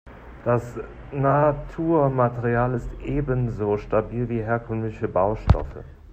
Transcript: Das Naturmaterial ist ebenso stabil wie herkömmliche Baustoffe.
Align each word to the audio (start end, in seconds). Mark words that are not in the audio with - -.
Das 0.45 0.79
Naturmaterial 1.11 2.73
ist 2.73 2.89
ebenso 3.05 3.77
stabil 3.77 4.29
wie 4.29 4.41
herkömmliche 4.41 5.07
Baustoffe. 5.07 5.83